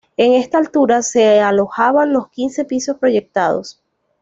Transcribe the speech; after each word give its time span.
En 0.17 0.33
esta 0.33 0.57
altura 0.57 1.03
se 1.03 1.41
alojaban 1.41 2.11
los 2.11 2.29
quince 2.29 2.65
pisos 2.65 2.97
proyectados. 2.97 3.83